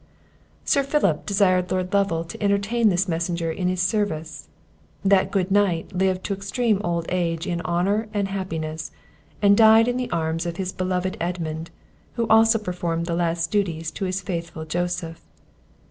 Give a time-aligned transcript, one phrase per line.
[0.65, 4.49] Sir Philip desired Lord Lovel to entertain this messenger in his service.
[5.05, 8.89] That good knight lived to extreme old age in honour and happiness,
[9.43, 11.69] and died in the arms of his beloved Edmund,
[12.13, 15.23] who also performed the last duties to his faithful Joseph.